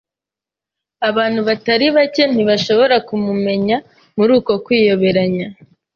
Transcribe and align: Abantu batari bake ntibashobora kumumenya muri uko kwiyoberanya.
Abantu 1.09 1.39
batari 1.47 1.85
bake 1.95 2.23
ntibashobora 2.33 2.95
kumumenya 3.07 3.75
muri 4.17 4.31
uko 4.39 4.53
kwiyoberanya. 4.65 5.47